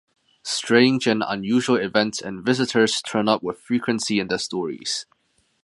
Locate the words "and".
1.05-1.23, 2.23-2.43